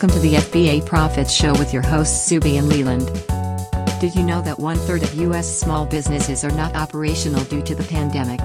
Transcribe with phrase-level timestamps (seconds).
[0.00, 3.06] Welcome to the FBA Profits Show with your hosts Zuby and Leland.
[4.00, 5.58] Did you know that one third of U.S.
[5.60, 8.38] small businesses are not operational due to the pandemic?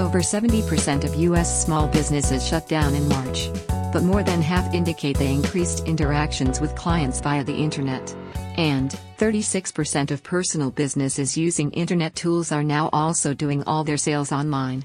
[0.00, 1.64] Over 70% of U.S.
[1.64, 3.50] small businesses shut down in March.
[3.92, 8.12] But more than half indicate they increased interactions with clients via the internet.
[8.56, 14.32] And 36% of personal businesses using internet tools are now also doing all their sales
[14.32, 14.84] online.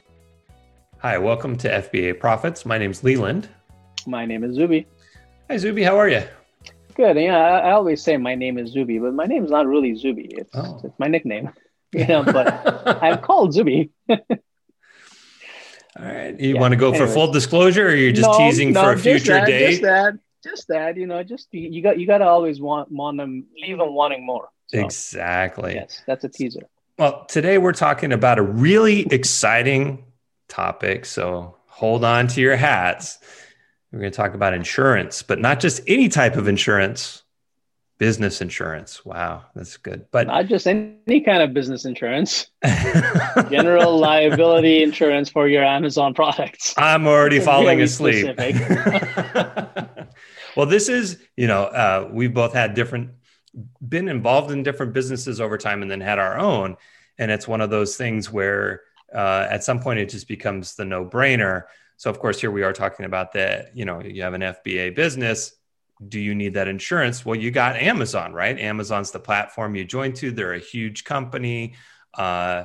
[1.00, 2.64] Hi, welcome to FBA Profits.
[2.64, 3.50] My name is Leland.
[4.06, 4.86] My name is Zuby.
[5.52, 5.84] Hi, Zuby.
[5.84, 6.24] How are you?
[6.96, 7.18] Good.
[7.18, 9.94] Yeah, I, I always say my name is Zuby, but my name is not really
[9.96, 10.30] Zuby.
[10.32, 10.80] It's, oh.
[10.82, 11.50] it's my nickname.
[11.94, 12.48] You know, but
[13.04, 13.92] I'm called Zuby.
[14.10, 14.18] All
[16.00, 16.40] right.
[16.40, 18.94] You yeah, want to go for full disclosure, or you're just no, teasing no, for
[18.94, 19.70] a future that, date?
[19.72, 20.20] Just that.
[20.42, 20.96] Just that.
[20.96, 24.26] You know, just you got you got to always want want them, leave them wanting
[24.26, 24.48] more.
[24.68, 25.74] So, exactly.
[25.74, 26.62] Yes, that's a teaser.
[26.98, 30.06] Well, today we're talking about a really exciting
[30.48, 31.06] topic.
[31.06, 33.20] So hold on to your hats.
[33.92, 37.24] We're going to talk about insurance, but not just any type of insurance,
[37.98, 39.06] business insurance.
[39.06, 40.06] Wow, that's good.
[40.12, 42.48] But not just any kind of business insurance,
[43.52, 46.74] general liability insurance for your Amazon products.
[46.78, 48.36] I'm already falling asleep.
[50.56, 53.12] well, this is, you know, uh, we've both had different,
[53.88, 56.78] been involved in different businesses over time and then had our own.
[57.18, 58.82] And it's one of those things where
[59.14, 61.66] uh, at some point it just becomes the no brainer
[62.02, 63.78] so of course, here we are talking about that.
[63.78, 65.54] You know, you have an FBA business.
[66.08, 67.24] Do you need that insurance?
[67.24, 68.58] Well, you got Amazon, right?
[68.58, 70.32] Amazon's the platform you join to.
[70.32, 71.76] They're a huge company.
[72.12, 72.64] Uh,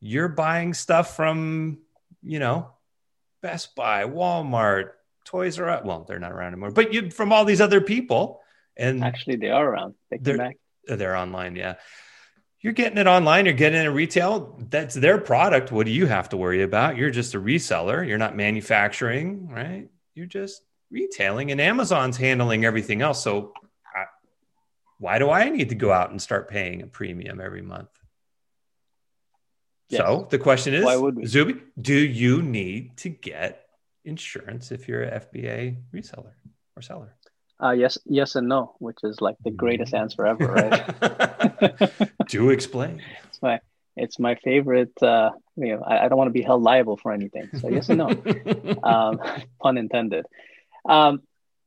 [0.00, 1.78] you're buying stuff from,
[2.24, 2.72] you know,
[3.40, 4.94] Best Buy, Walmart,
[5.24, 5.84] Toys R Us.
[5.84, 8.40] Well, they're not around anymore, but you from all these other people.
[8.76, 9.94] And actually, they are around.
[10.10, 10.56] They they're, back.
[10.88, 11.76] They're online, yeah
[12.60, 14.58] you're getting it online, you're getting it in retail.
[14.70, 15.70] That's their product.
[15.70, 16.96] What do you have to worry about?
[16.96, 18.06] You're just a reseller.
[18.06, 19.88] You're not manufacturing, right?
[20.14, 23.22] You're just retailing, and Amazon's handling everything else.
[23.22, 23.52] So,
[23.94, 24.04] I,
[24.98, 27.90] why do I need to go out and start paying a premium every month?
[29.88, 30.00] Yes.
[30.00, 31.26] So the question is, why would we?
[31.26, 33.66] Zuby, do you need to get
[34.04, 36.32] insurance if you're a FBA reseller
[36.74, 37.14] or seller?
[37.62, 40.00] Uh, yes, yes, and no, which is like the greatest mm.
[40.00, 42.10] answer ever, right?
[42.28, 43.00] Do explain.
[43.28, 43.60] It's my
[43.96, 44.92] it's my favorite.
[45.02, 47.88] Uh, you know, I, I don't want to be held liable for anything, so yes
[47.88, 48.08] and no,
[48.82, 49.20] um,
[49.62, 50.26] pun intended.
[50.86, 51.22] Um,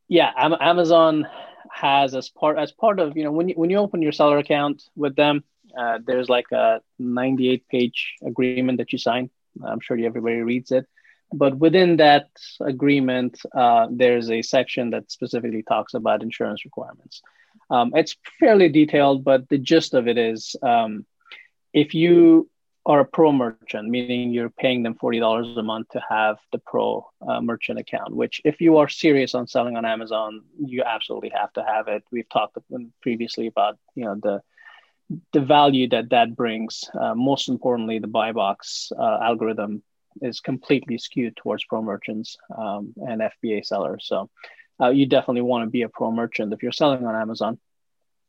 [0.07, 1.27] yeah, Amazon
[1.71, 4.37] has as part as part of you know when you when you open your seller
[4.37, 5.43] account with them,
[5.75, 9.31] uh, there's like a 98 page agreement that you sign.
[9.65, 10.85] I'm sure everybody reads it
[11.31, 12.29] but within that
[12.59, 17.21] agreement, uh, there's a section that specifically talks about insurance requirements.
[17.69, 21.05] Um, it's fairly detailed, but the gist of it is um,
[21.73, 22.49] if you
[22.85, 27.07] are a pro merchant, meaning you're paying them $40 a month to have the pro
[27.27, 31.53] uh, merchant account, which if you are serious on selling on Amazon, you absolutely have
[31.53, 32.03] to have it.
[32.11, 32.57] We've talked
[33.01, 34.41] previously about, you know, the
[35.33, 36.83] the value that that brings.
[36.93, 39.81] Uh, most importantly, the buy box uh, algorithm
[40.21, 44.05] is completely skewed towards pro merchants um, and FBA sellers.
[44.07, 44.29] So
[44.81, 47.59] uh, you definitely want to be a pro merchant if you're selling on Amazon.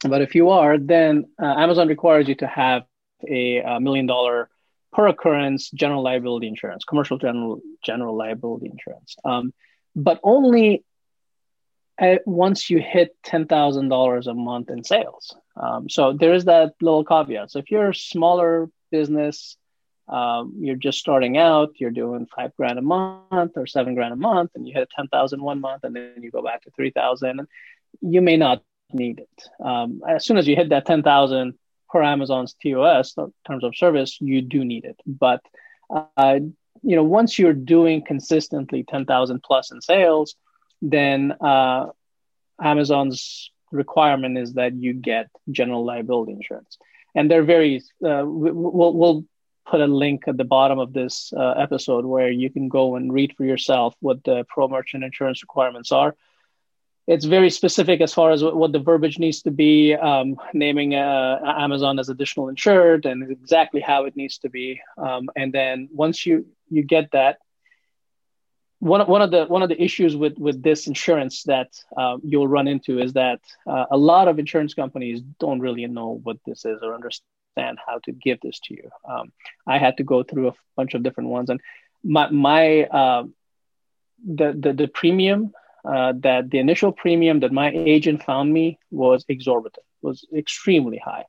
[0.00, 2.84] But if you are, then uh, Amazon requires you to have
[3.28, 4.48] a, a, million dollar
[4.92, 9.52] per occurrence general liability insurance, commercial general general liability insurance, um,
[9.94, 10.84] but only
[11.98, 15.34] at, once you hit ten thousand dollars a month in sales.
[15.54, 17.50] Um, so there is that little caveat.
[17.50, 19.58] So if you're a smaller business,
[20.10, 24.16] um, you're just starting out, you're doing five grand a month or seven grand a
[24.16, 27.48] month, and you hit 10,000 one month, and then you go back to 3,000, and
[28.00, 28.62] you may not
[28.92, 29.64] need it.
[29.64, 31.54] Um, as soon as you hit that 10,000
[31.88, 33.14] per Amazon's TOS,
[33.46, 34.96] terms of service, you do need it.
[35.06, 35.40] But
[36.16, 36.40] uh,
[36.82, 40.34] you know, once you're doing consistently 10,000 plus in sales,
[40.80, 41.86] then uh,
[42.60, 46.78] Amazon's requirement is that you get general liability insurance.
[47.14, 49.24] And they're very, uh, we'll, we'll
[49.70, 53.12] put a link at the bottom of this uh, episode where you can go and
[53.12, 56.16] read for yourself what the pro merchant insurance requirements are.
[57.06, 61.40] It's very specific as far as what the verbiage needs to be, um, naming uh,
[61.44, 64.80] Amazon as additional insured and exactly how it needs to be.
[64.98, 67.38] Um, and then once you you get that,
[68.78, 72.48] one, one of the one of the issues with with this insurance that uh, you'll
[72.48, 76.64] run into is that uh, a lot of insurance companies don't really know what this
[76.64, 78.90] is or understand understand how to give this to you.
[79.08, 79.32] Um,
[79.66, 81.60] I had to go through a bunch of different ones, and
[82.02, 83.24] my my uh,
[84.26, 85.52] the, the the premium
[85.84, 91.24] uh, that the initial premium that my agent found me was exorbitant, was extremely high,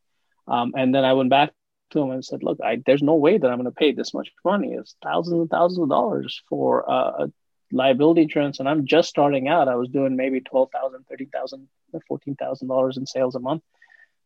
[0.47, 1.51] um, and then I went back
[1.91, 4.13] to him and said, "Look, I, there's no way that I'm going to pay this
[4.13, 4.73] much money.
[4.73, 7.31] It's thousands and thousands of dollars for uh, a
[7.73, 9.69] liability insurance and I'm just starting out.
[9.69, 11.68] I was doing maybe $12,000, $13,000,
[12.12, 13.63] $14,000 in sales a month.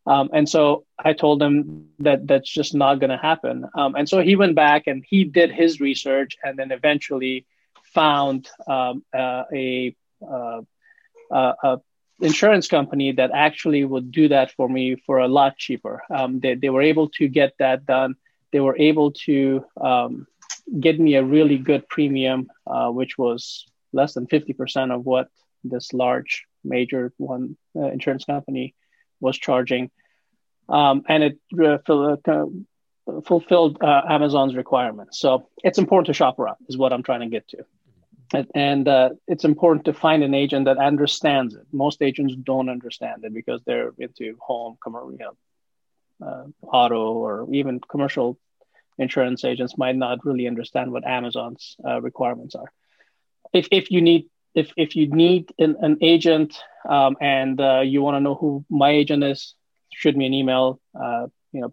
[0.07, 3.65] Um, and so I told him that that's just not going to happen.
[3.75, 7.45] Um, and so he went back and he did his research and then eventually
[7.93, 10.61] found um, uh, a, uh,
[11.31, 11.79] uh, a
[12.21, 16.01] insurance company that actually would do that for me for a lot cheaper.
[16.09, 18.15] Um, they, they were able to get that done.
[18.51, 20.27] They were able to um,
[20.79, 25.29] get me a really good premium, uh, which was less than 50% of what
[25.63, 28.75] this large major one uh, insurance company
[29.25, 29.91] was charging.
[30.67, 31.77] Um, and it uh,
[33.31, 35.19] fulfilled uh, Amazon's requirements.
[35.19, 37.65] So it's important to shop around, is what I'm trying to get to
[38.53, 41.65] and uh, it's important to find an agent that understands it.
[41.71, 47.79] Most agents don't understand it because they're into home, commercial, you uh, auto, or even
[47.79, 48.37] commercial
[48.97, 52.71] insurance agents might not really understand what Amazon's uh, requirements are.
[53.53, 56.57] If if you need if if you need an, an agent
[56.87, 59.53] um, and uh, you want to know who my agent is,
[59.93, 60.79] shoot me an email.
[60.99, 61.71] Uh, you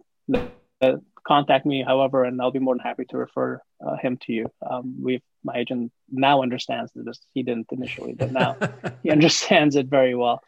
[0.81, 4.33] know, contact me, however, and I'll be more than happy to refer uh, him to
[4.33, 4.51] you.
[4.69, 7.19] Um, we've my agent now understands this.
[7.33, 8.57] He didn't initially, but now
[9.03, 10.41] he understands it very well.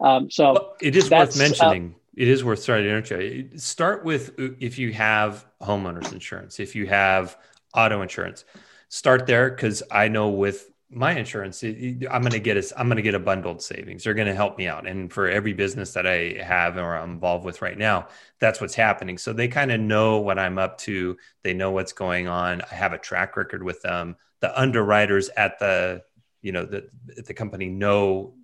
[0.00, 1.94] Um, so well, it is worth uh, mentioning.
[1.94, 6.74] Uh, it is worth sorry to interrupt Start with if you have homeowners insurance, if
[6.74, 7.38] you have
[7.74, 8.44] auto insurance,
[8.88, 12.96] start there because I know with my insurance, I'm going to get a, I'm going
[12.96, 14.04] to get a bundled savings.
[14.04, 14.86] They're going to help me out.
[14.86, 18.08] And for every business that I have or I'm involved with right now,
[18.40, 19.16] that's what's happening.
[19.16, 21.16] So they kind of know what I'm up to.
[21.42, 22.60] They know what's going on.
[22.70, 24.16] I have a track record with them.
[24.40, 26.02] The underwriters at the,
[26.42, 28.34] you know, the, the company know,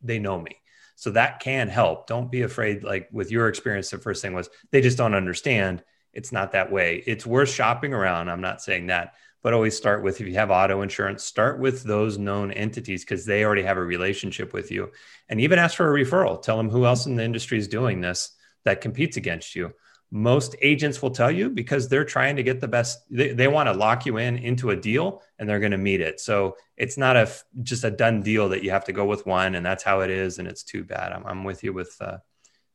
[0.00, 0.56] they know me.
[0.94, 2.06] So that can help.
[2.06, 2.84] Don't be afraid.
[2.84, 5.82] Like with your experience, the first thing was they just don't understand.
[6.12, 7.02] It's not that way.
[7.06, 8.30] It's worth shopping around.
[8.30, 9.14] I'm not saying that
[9.46, 13.24] but always start with if you have auto insurance, start with those known entities because
[13.24, 14.90] they already have a relationship with you.
[15.28, 16.42] And even ask for a referral.
[16.42, 18.32] Tell them who else in the industry is doing this
[18.64, 19.72] that competes against you.
[20.10, 23.68] Most agents will tell you because they're trying to get the best, they, they want
[23.68, 26.18] to lock you in into a deal and they're going to meet it.
[26.18, 27.30] So it's not a
[27.62, 30.10] just a done deal that you have to go with one and that's how it
[30.10, 30.40] is.
[30.40, 31.12] And it's too bad.
[31.12, 32.18] I'm, I'm with you with uh,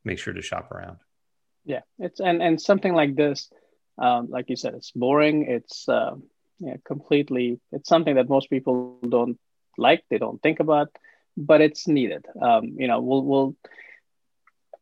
[0.06, 1.00] make sure to shop around.
[1.66, 1.80] Yeah.
[1.98, 3.50] It's and, and something like this,
[3.98, 5.44] um, like you said, it's boring.
[5.50, 6.12] It's, uh,
[6.62, 7.60] yeah, completely.
[7.72, 9.38] It's something that most people don't
[9.76, 10.88] like, they don't think about,
[11.36, 12.24] but it's needed.
[12.40, 13.56] Um, you know, we'll we'll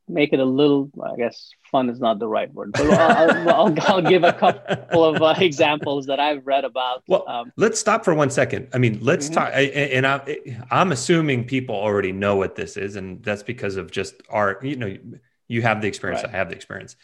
[0.07, 0.91] make it a little.
[1.03, 4.33] I guess fun is not the right word, but I'll, I'll, I'll, I'll give a
[4.35, 7.03] couple of uh, examples that I've read about.
[7.09, 8.69] Well, um, let's stop for one second.
[8.75, 9.35] I mean, let's mm-hmm.
[9.35, 9.53] talk.
[9.55, 14.15] And I, I'm assuming people already know what this is, and that's because of just
[14.29, 14.59] our.
[14.63, 14.99] You know,
[15.49, 16.23] you have the experience.
[16.25, 16.35] Right.
[16.35, 16.97] I have the experience,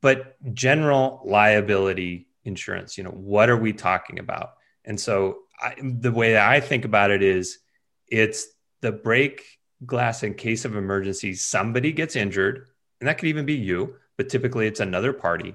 [0.00, 4.54] but general liability insurance you know what are we talking about?
[4.84, 7.58] And so I, the way that i think about it is
[8.08, 8.46] it's
[8.80, 9.44] the break
[9.84, 12.66] glass in case of emergency somebody gets injured
[13.00, 15.54] and that could even be you but typically it's another party.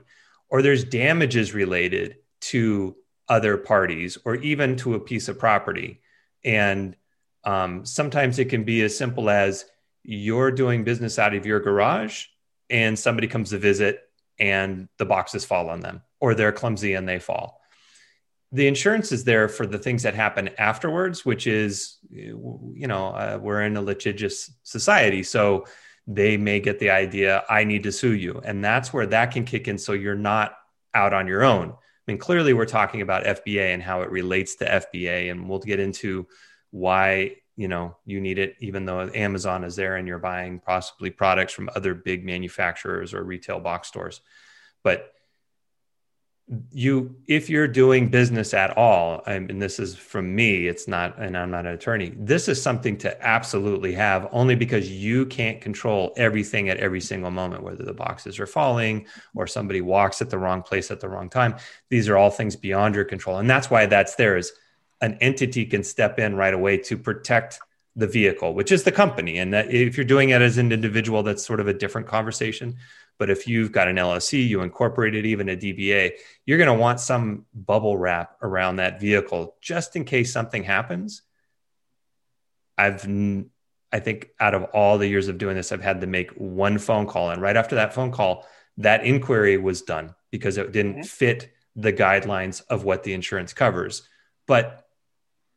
[0.50, 2.96] Or there's damages related to
[3.28, 6.02] other parties or even to a piece of property.
[6.44, 6.96] And
[7.44, 9.66] um, sometimes it can be as simple as
[10.04, 12.26] you're doing business out of your garage
[12.70, 14.02] and somebody comes to visit
[14.40, 17.60] and the boxes fall on them or they're clumsy and they fall.
[18.54, 23.38] The insurance is there for the things that happen afterwards, which is, you know, uh,
[23.42, 25.22] we're in a litigious society.
[25.24, 25.66] So
[26.08, 28.42] they may get the idea, I need to sue you.
[28.46, 29.78] And that's where that can kick in.
[29.78, 30.56] So you're not
[30.94, 31.72] out on your own.
[31.72, 31.76] I
[32.08, 35.82] mean, clearly we're talking about FBA and how it relates to FBA, and we'll get
[35.82, 36.26] into
[36.72, 41.12] why you know you need it even though amazon is there and you're buying possibly
[41.12, 44.22] products from other big manufacturers or retail box stores
[44.84, 45.14] but
[46.72, 51.18] you if you're doing business at all I and this is from me it's not
[51.18, 55.62] and i'm not an attorney this is something to absolutely have only because you can't
[55.62, 60.30] control everything at every single moment whether the boxes are falling or somebody walks at
[60.30, 61.56] the wrong place at the wrong time.
[61.90, 63.38] These are all things beyond your control.
[63.38, 64.52] And that's why that's there is
[65.02, 67.60] an entity can step in right away to protect
[67.96, 69.38] the vehicle which is the company.
[69.38, 72.76] And that if you're doing it as an individual that's sort of a different conversation
[73.18, 76.14] but if you've got an LLC, you incorporated even a DBA,
[76.46, 81.22] you're going to want some bubble wrap around that vehicle just in case something happens.
[82.78, 83.08] I've,
[83.92, 86.80] I think out of all the years of doing this, I've had to make one
[86.80, 87.30] phone call.
[87.30, 91.04] And right after that phone call, that inquiry was done because it didn't mm-hmm.
[91.04, 94.08] fit the guidelines of what the insurance covers.
[94.48, 94.88] But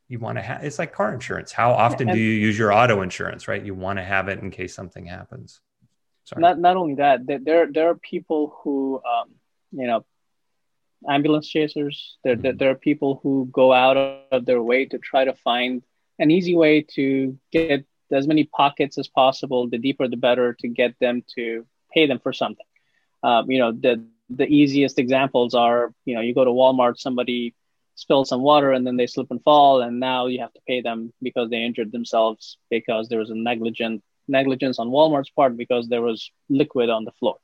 [0.08, 1.50] you want to have it's like car insurance.
[1.50, 3.64] How often do you use your auto insurance, right?
[3.64, 5.60] You want to have it in case something happens.
[6.26, 6.42] Sorry.
[6.42, 9.30] Not not only that, there there are people who um,
[9.71, 10.04] you know
[11.09, 12.18] ambulance chasers.
[12.25, 15.83] There, there, there are people who go out of their way to try to find
[16.18, 19.68] an easy way to get as many pockets as possible.
[19.68, 21.64] The deeper, the better, to get them to
[21.95, 22.66] pay them for something.
[23.23, 27.54] Um, you know, the the easiest examples are, you know, you go to Walmart, somebody
[27.95, 30.80] spills some water and then they slip and fall, and now you have to pay
[30.80, 35.88] them because they injured themselves because there was a negligent negligence on Walmart's part because
[35.88, 37.37] there was liquid on the floor.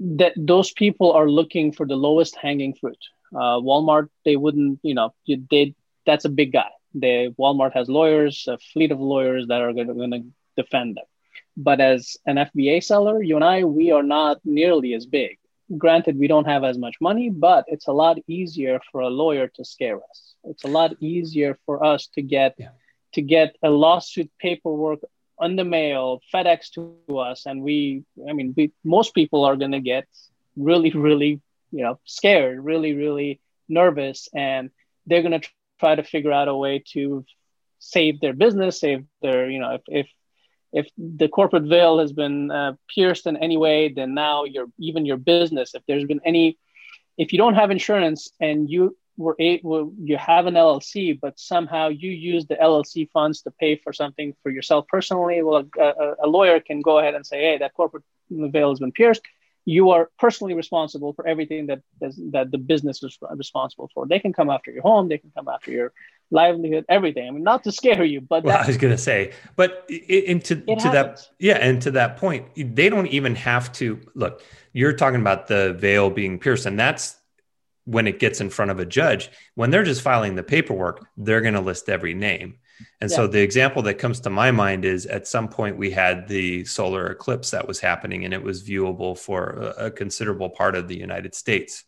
[0.00, 2.98] That those people are looking for the lowest hanging fruit.
[3.34, 6.70] Uh, Walmart, they wouldn't, you know, they that's a big guy.
[6.94, 10.24] They Walmart has lawyers, a fleet of lawyers that are going to
[10.56, 11.04] defend them.
[11.56, 15.38] But as an FBA seller, you and I, we are not nearly as big.
[15.76, 19.48] Granted, we don't have as much money, but it's a lot easier for a lawyer
[19.48, 20.34] to scare us.
[20.44, 22.68] It's a lot easier for us to get yeah.
[23.14, 25.00] to get a lawsuit paperwork
[25.38, 29.72] on the mail, FedEx to us, and we, I mean, we most people are going
[29.72, 30.06] to get
[30.56, 31.40] really, really,
[31.70, 34.70] you know, scared, really, really nervous, and
[35.06, 37.24] they're going to try to figure out a way to
[37.78, 40.06] save their business, save their, you know, if if
[40.72, 45.06] if the corporate veil has been uh, pierced in any way, then now your even
[45.06, 46.58] your business, if there's been any,
[47.16, 52.10] if you don't have insurance and you were you have an LLC, but somehow you
[52.10, 56.60] use the LLC funds to pay for something for yourself personally, well, a, a lawyer
[56.60, 59.22] can go ahead and say, hey, that corporate veil has been pierced
[59.66, 64.06] you are personally responsible for everything that that the business is responsible for.
[64.06, 65.92] They can come after your home, they can come after your
[66.30, 67.26] livelihood, everything.
[67.26, 70.56] I mean, not to scare you, but well, I was going to say, but into
[70.56, 74.42] to, to that, yeah, and to that point, they don't even have to look.
[74.72, 77.16] You're talking about the veil being pierced, and that's
[77.86, 79.30] when it gets in front of a judge.
[79.54, 82.58] When they're just filing the paperwork, they're going to list every name.
[83.00, 83.16] And yeah.
[83.16, 86.64] so the example that comes to my mind is at some point we had the
[86.64, 90.88] solar eclipse that was happening and it was viewable for a, a considerable part of
[90.88, 91.84] the United States.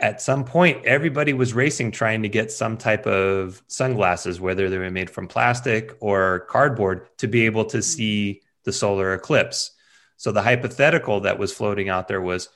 [0.00, 4.78] At some point, everybody was racing trying to get some type of sunglasses, whether they
[4.78, 7.82] were made from plastic or cardboard, to be able to mm-hmm.
[7.82, 9.72] see the solar eclipse.
[10.16, 12.48] So the hypothetical that was floating out there was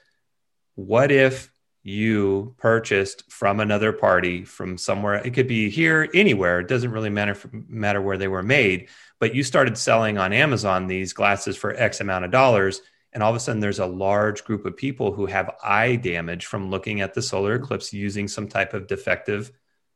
[0.76, 1.51] what if
[1.82, 5.14] you purchased from another party from somewhere.
[5.14, 6.60] It could be here anywhere.
[6.60, 7.36] It doesn't really matter
[7.68, 12.00] matter where they were made but you started selling on amazon these glasses for x
[12.00, 15.26] amount of dollars and all of a sudden there's a large group of people who
[15.26, 19.52] have eye damage from looking at the solar eclipse using some type of defective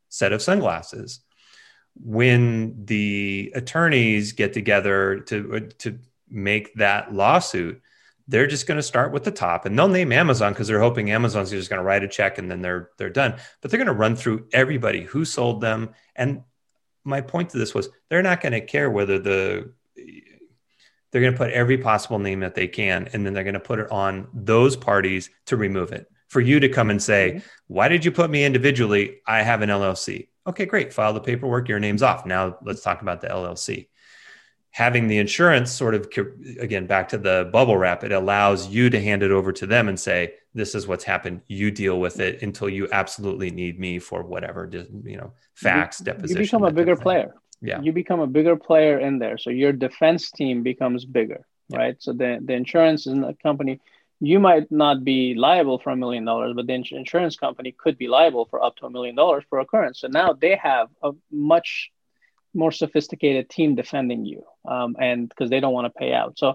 [0.09, 1.21] set of sunglasses.
[1.95, 7.81] When the attorneys get together to uh, to make that lawsuit
[8.29, 11.11] they're just going to start with the top and they'll name Amazon because they're hoping
[11.11, 13.37] Amazon's just going to write a check and then they're they're done.
[13.61, 15.91] But they're going to run through everybody who sold them.
[16.15, 16.43] And
[17.05, 19.73] my point to this was they're not going to care whether the
[21.13, 23.61] they're going to put every possible name that they can and then they're going to
[23.61, 26.11] put it on those parties to remove it.
[26.29, 27.47] For you to come and say, mm-hmm.
[27.69, 29.21] "Why did you put me individually?
[29.29, 30.93] I have an LLC." Okay, great.
[30.93, 31.69] File the paperwork.
[31.69, 32.27] Your name's off.
[32.27, 33.87] Now let's talk about the LLC
[34.77, 36.07] having the insurance sort of
[36.61, 39.89] again back to the bubble wrap it allows you to hand it over to them
[39.89, 41.41] and say this is what's happened.
[41.47, 44.69] You deal with it until you absolutely need me for whatever
[45.05, 47.35] you know facts you, deposition you become a bigger player.
[47.63, 47.81] Yeah.
[47.81, 49.39] You become a bigger player in there.
[49.39, 51.79] So your defense team becomes bigger yeah.
[51.79, 51.97] right?
[51.99, 53.81] So the, the insurance in the company
[54.21, 58.09] you might not be liable for a million dollars but the insurance company could be
[58.09, 60.01] liable for up to a million dollars per occurrence.
[60.01, 61.91] So now they have a much
[62.57, 66.39] more sophisticated team defending you um, and because they don't want to pay out.
[66.39, 66.55] So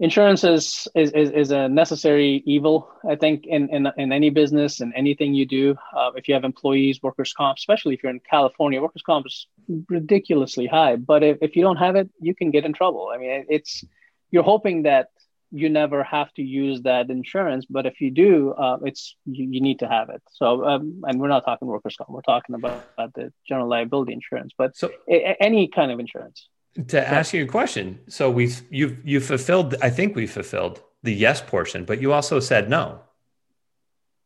[0.00, 4.80] insurance is, is is, is a necessary evil i think in, in, in any business
[4.80, 5.76] and anything you do.
[5.96, 9.46] Uh, if you have employees workers comp especially if you're in california workers comp is
[9.88, 10.96] ridiculously high.
[10.96, 13.10] But if, if you don't have it you can get in trouble.
[13.12, 13.84] I mean it's
[14.30, 15.08] you're hoping that
[15.50, 17.66] you never have to use that insurance.
[17.68, 20.22] But if you do, uh, it's you, you, need to have it.
[20.32, 22.10] So, um, and we're not talking workers' comp.
[22.10, 26.48] We're talking about, about the general liability insurance, but so a, any kind of insurance.
[26.88, 29.74] To ask you a question, so we've you've you fulfilled.
[29.82, 33.00] I think we fulfilled the yes portion, but you also said no.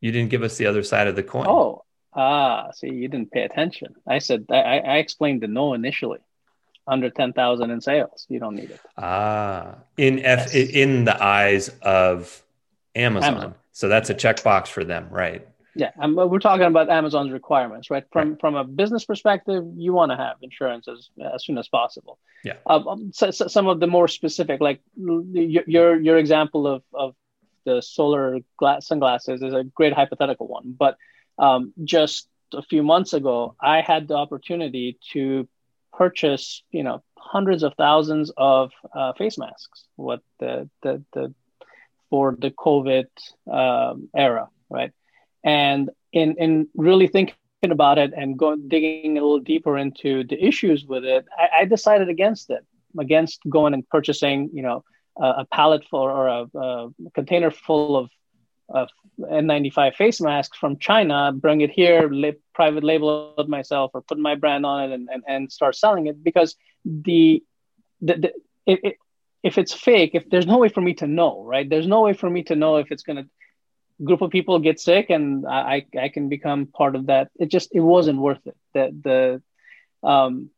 [0.01, 1.47] You didn't give us the other side of the coin.
[1.47, 3.95] Oh, ah, see, you didn't pay attention.
[4.07, 6.19] I said I, I explained the no initially
[6.87, 8.27] under 10,000 in sales.
[8.29, 8.81] You don't need it.
[8.97, 10.71] Ah, in F yes.
[10.71, 12.43] in the eyes of
[12.95, 13.31] Amazon.
[13.31, 13.55] Amazon.
[13.73, 15.47] So that's a checkbox for them, right?
[15.75, 18.05] Yeah, and we're talking about Amazon's requirements, right?
[18.13, 18.41] From right.
[18.41, 22.19] from a business perspective, you want to have insurance as, as soon as possible.
[22.45, 22.57] Yeah.
[22.67, 27.15] Um, so, so some of the more specific, like your your example of of
[27.65, 30.75] the solar glass sunglasses, is a great hypothetical one.
[30.79, 30.99] But
[31.39, 35.49] um, just a few months ago, I had the opportunity to
[35.93, 39.85] purchase, you know, hundreds of thousands of uh, face masks.
[39.97, 41.35] What the, the, the
[42.11, 43.07] for the COVID
[43.51, 44.93] um, era, right?
[45.45, 50.43] And in in really thinking about it and going digging a little deeper into the
[50.43, 52.65] issues with it, I, I decided against it,
[52.99, 54.85] against going and purchasing, you know,
[55.17, 58.11] a, a pallet full or a, a, container full of,
[58.73, 58.89] of
[59.21, 62.11] N95 face masks from China, bring it here,
[62.55, 66.07] private label it myself, or put my brand on it and, and, and start selling
[66.07, 67.43] it because the
[68.01, 68.33] the, the
[68.67, 68.97] it, it,
[69.43, 71.69] if it's fake, if there's no way for me to know, right?
[71.69, 73.27] There's no way for me to know if it's gonna
[74.03, 77.31] group of people get sick and I I can become part of that.
[77.39, 78.57] It just it wasn't worth it.
[78.75, 79.43] The
[80.03, 80.51] the um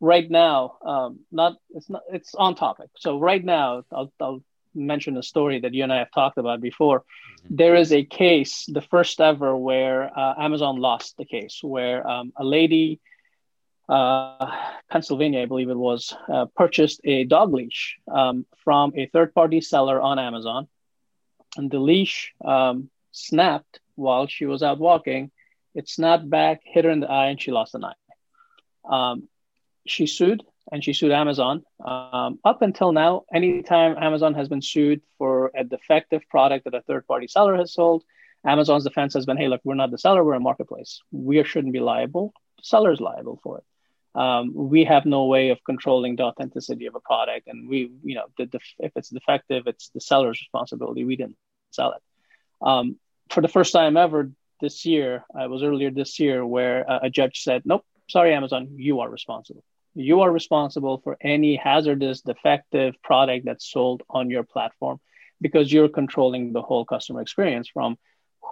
[0.00, 2.90] right now um not it's not it's on topic.
[2.96, 4.42] So right now I'll I'll
[4.76, 7.00] mention a story that you and I have talked about before.
[7.00, 7.56] Mm-hmm.
[7.56, 12.32] There is a case, the first ever, where uh, Amazon lost the case, where um,
[12.36, 13.00] a lady
[13.88, 14.50] uh,
[14.90, 19.60] Pennsylvania, I believe it was, uh, purchased a dog leash um, from a third party
[19.60, 20.68] seller on Amazon.
[21.56, 25.30] And the leash um, snapped while she was out walking.
[25.74, 27.94] It snapped back, hit her in the eye, and she lost an eye.
[28.88, 29.28] Um,
[29.86, 30.42] she sued
[30.72, 31.64] and she sued Amazon.
[31.84, 36.82] Um, up until now, anytime Amazon has been sued for a defective product that a
[36.82, 38.04] third party seller has sold,
[38.44, 41.00] Amazon's defense has been, hey, look, we're not the seller, we're a marketplace.
[41.10, 42.32] We shouldn't be liable.
[42.58, 43.64] The seller's liable for it
[44.16, 48.14] um, we have no way of controlling the authenticity of a product and we you
[48.14, 51.36] know the, the, if it's defective it's the seller's responsibility we didn't
[51.70, 52.02] sell it
[52.66, 52.96] um,
[53.28, 54.30] for the first time ever
[54.60, 58.68] this year i was earlier this year where a, a judge said nope sorry amazon
[58.76, 59.62] you are responsible
[59.96, 65.00] you are responsible for any hazardous defective product that's sold on your platform
[65.40, 67.96] because you're controlling the whole customer experience from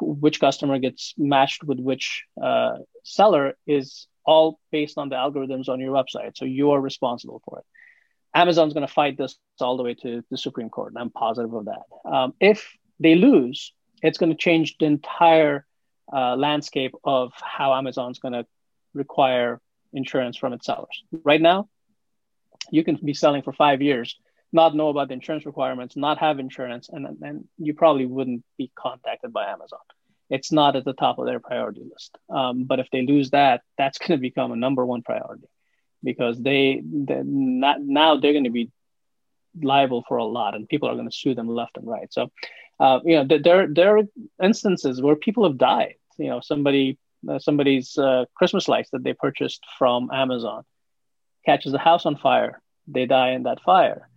[0.01, 5.81] which customer gets matched with which uh, seller is all based on the algorithms on
[5.81, 6.37] your website.
[6.37, 7.65] So you are responsible for it.
[8.35, 11.53] Amazon's going to fight this all the way to the Supreme Court, and I'm positive
[11.55, 11.83] of that.
[12.05, 13.73] Um, if they lose,
[14.03, 15.67] it's going to change the entire
[16.13, 18.47] uh, landscape of how Amazon's going to
[18.93, 19.61] require
[19.95, 21.05] insurance from its sellers.
[21.25, 21.69] Right now,
[22.71, 24.19] you can be selling for five years,
[24.53, 28.71] not know about the insurance requirements, not have insurance, and, and you probably wouldn't be
[28.77, 29.81] contacted by Amazon
[30.31, 32.17] it's not at the top of their priority list.
[32.31, 35.49] Um, but if they lose that, that's going to become a number one priority
[36.03, 38.71] because they, not now they're going to be
[39.63, 42.13] liable for a lot, and people are going to sue them left and right.
[42.13, 42.31] So,
[42.81, 44.03] uh, you know, there there are
[44.43, 45.95] instances where people have died.
[46.19, 46.99] You know, somebody
[47.39, 50.65] somebody's uh, Christmas lights that they purchased from Amazon
[51.45, 54.09] catches the house on fire, they die in that fire.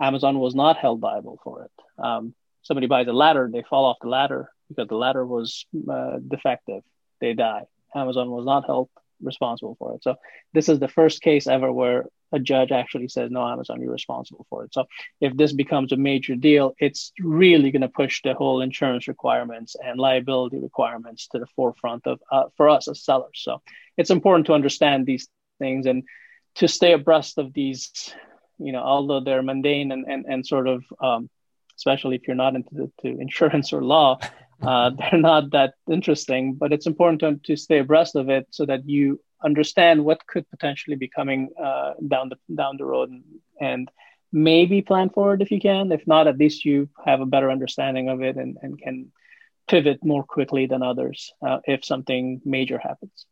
[0.00, 1.70] Amazon was not held liable for it.
[2.02, 6.18] Um, somebody buys a ladder, they fall off the ladder, because the ladder was uh,
[6.26, 6.82] defective.
[7.20, 7.62] They die.
[7.94, 8.88] Amazon was not held
[9.20, 10.02] responsible for it.
[10.02, 10.16] So
[10.52, 14.46] this is the first case ever where a judge actually says, "No, Amazon, you're responsible
[14.50, 14.86] for it." So
[15.20, 19.76] if this becomes a major deal, it's really going to push the whole insurance requirements
[19.82, 23.40] and liability requirements to the forefront of uh, for us as sellers.
[23.42, 23.62] So
[23.96, 26.02] it's important to understand these things and
[26.56, 28.14] to stay abreast of these.
[28.58, 31.30] You know, although they're mundane and and, and sort of um,
[31.76, 34.18] especially if you're not into the, insurance or law,
[34.62, 38.66] uh, they're not that interesting, but it's important to, to stay abreast of it so
[38.66, 43.24] that you understand what could potentially be coming uh, down the down the road and,
[43.60, 43.90] and,
[44.32, 45.92] maybe plan for it if you can.
[45.92, 49.12] If not, at least you have a better understanding of it and, and can
[49.68, 53.24] pivot more quickly than others uh, if something major happens.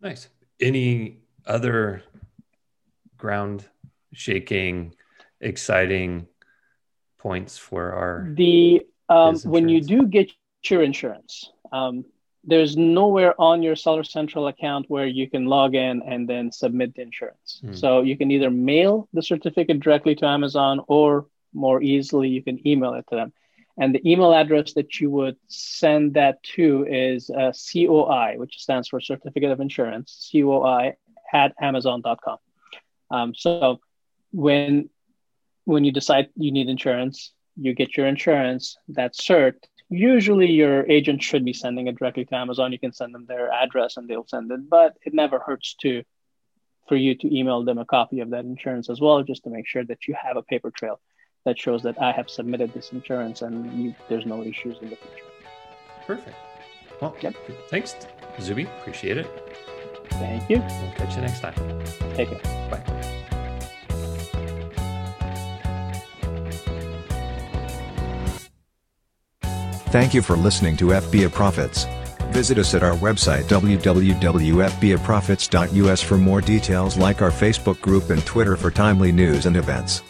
[0.00, 0.28] Nice.
[0.60, 2.02] Any other
[3.16, 3.64] ground
[4.12, 4.94] shaking,
[5.40, 6.26] exciting
[7.16, 10.30] points for our the um, when you do get
[10.64, 12.04] your insurance, um,
[12.44, 16.94] there's nowhere on your Seller Central account where you can log in and then submit
[16.94, 17.60] the insurance.
[17.62, 17.76] Mm.
[17.76, 22.66] So you can either mail the certificate directly to Amazon or more easily, you can
[22.66, 23.32] email it to them.
[23.76, 28.88] And the email address that you would send that to is uh, COI, which stands
[28.88, 30.96] for Certificate of Insurance, COI
[31.32, 32.38] at Amazon.com.
[33.10, 33.80] Um, so
[34.32, 34.90] when
[35.64, 39.54] when you decide you need insurance, you get your insurance, that cert.
[39.88, 42.72] Usually, your agent should be sending it directly to Amazon.
[42.72, 46.04] You can send them their address and they'll send it, but it never hurts to
[46.88, 49.66] for you to email them a copy of that insurance as well, just to make
[49.66, 51.00] sure that you have a paper trail
[51.44, 54.96] that shows that I have submitted this insurance and you, there's no issues in the
[54.96, 55.24] future.
[56.06, 56.36] Perfect.
[57.00, 57.34] Well, yep.
[57.68, 57.94] thanks,
[58.40, 58.64] Zuby.
[58.64, 59.26] Appreciate it.
[60.10, 60.58] Thank you.
[60.58, 61.54] We'll catch you next time.
[62.14, 62.68] Take care.
[62.70, 63.09] Bye.
[69.90, 71.86] Thank you for listening to FBA Profits.
[72.30, 78.56] Visit us at our website www.fbaprofits.us for more details like our Facebook group and Twitter
[78.56, 80.02] for timely news and events.